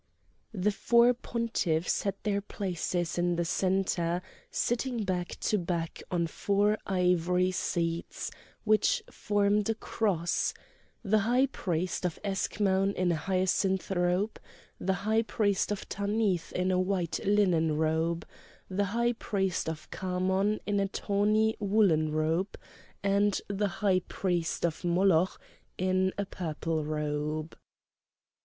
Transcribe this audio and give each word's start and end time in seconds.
The 0.51 0.71
four 0.71 1.13
pontiffs 1.13 2.01
had 2.01 2.15
their 2.23 2.41
places 2.41 3.19
in 3.19 3.35
the 3.35 3.45
centre, 3.45 4.23
sitting 4.49 5.03
back 5.03 5.37
to 5.41 5.59
back 5.59 6.01
on 6.09 6.25
four 6.25 6.79
ivory 6.87 7.51
seats 7.51 8.31
which 8.63 9.03
formed 9.11 9.69
a 9.69 9.75
cross, 9.75 10.55
the 11.03 11.19
high 11.19 11.45
priest 11.45 12.03
of 12.03 12.17
Eschmoun 12.23 12.95
in 12.95 13.11
a 13.11 13.15
hyacinth 13.15 13.91
robe, 13.91 14.39
the 14.79 14.93
high 15.05 15.21
priest 15.21 15.71
of 15.71 15.87
Tanith 15.87 16.51
in 16.53 16.71
a 16.71 16.79
white 16.79 17.19
linen 17.23 17.77
robe, 17.77 18.25
the 18.71 18.85
high 18.85 19.13
priest 19.13 19.69
of 19.69 19.87
Khamon 19.91 20.59
in 20.65 20.79
a 20.79 20.87
tawny 20.87 21.55
woollen 21.59 22.11
robe, 22.11 22.57
and 23.03 23.39
the 23.49 23.67
high 23.85 23.99
priest 24.07 24.65
of 24.65 24.83
Moloch 24.83 25.39
in 25.77 26.11
a 26.17 26.25
purple 26.25 26.83
robe. 26.83 27.55